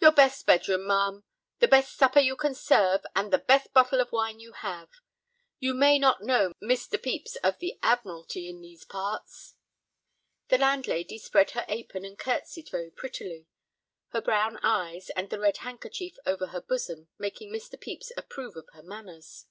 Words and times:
"Your 0.00 0.10
best 0.10 0.44
bedroom, 0.44 0.88
ma'am, 0.88 1.22
the 1.60 1.68
best 1.68 1.94
supper 1.94 2.18
you 2.18 2.34
can 2.34 2.52
serve, 2.52 3.02
and 3.14 3.32
the 3.32 3.38
best 3.38 3.72
bottle 3.72 4.00
of 4.00 4.10
wine 4.10 4.40
you 4.40 4.54
have. 4.54 4.88
You 5.60 5.72
may 5.72 6.00
not 6.00 6.20
know 6.24 6.52
Mr. 6.60 7.00
Pepys 7.00 7.36
of 7.44 7.60
the 7.60 7.78
Admiralty 7.80 8.48
in 8.48 8.60
these 8.60 8.84
parts." 8.84 9.54
The 10.48 10.58
landlady 10.58 11.16
spread 11.16 11.52
her 11.52 11.64
apron 11.68 12.04
and 12.04 12.18
curtesied 12.18 12.70
very 12.70 12.90
prettily, 12.90 13.46
her 14.08 14.20
brown 14.20 14.58
eyes 14.64 15.10
and 15.10 15.30
the 15.30 15.38
red 15.38 15.58
handkerchief 15.58 16.16
over 16.26 16.46
her 16.48 16.60
bosom 16.60 17.06
making 17.16 17.52
Mr. 17.52 17.80
Pepys 17.80 18.10
approve 18.16 18.56
of 18.56 18.68
her 18.72 18.82
manners. 18.82 19.46